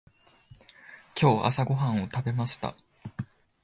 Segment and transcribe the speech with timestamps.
[1.15, 2.73] 今日朝ごはんを食べました。